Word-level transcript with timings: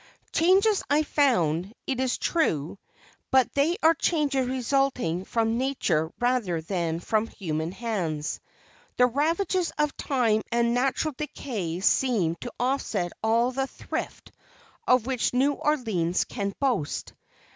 Changes 0.31 0.81
I 0.89 1.03
found, 1.03 1.75
it 1.85 1.99
is 1.99 2.17
true, 2.17 2.79
but 3.29 3.53
they 3.53 3.77
are 3.83 3.93
changes 3.93 4.47
resulting 4.47 5.25
from 5.25 5.59
nature 5.59 6.09
rather 6.19 6.59
than 6.59 6.99
from 6.99 7.27
human 7.27 7.71
hands. 7.71 8.39
The 8.97 9.05
ravages 9.05 9.71
of 9.77 9.95
time 9.97 10.41
and 10.51 10.73
natural 10.73 11.13
decay 11.15 11.81
seem 11.81 12.33
to 12.37 12.51
offset 12.59 13.11
all 13.21 13.51
the 13.51 13.67
thrift 13.67 14.31
of 14.87 15.05
which 15.05 15.35
New 15.35 15.51
Orleans 15.53 16.23
can 16.25 16.55
boast. 16.59 17.13